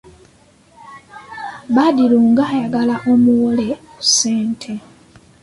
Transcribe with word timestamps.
Badru 1.75 2.17
ng'ayagala 2.29 2.95
amuwole 3.11 3.67
ku 3.93 4.01
ssente.. 4.07 4.73